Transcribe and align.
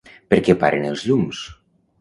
Per 0.33 0.39
què 0.47 0.55
paren 0.63 0.89
els 0.93 1.05
llums? 1.11 1.47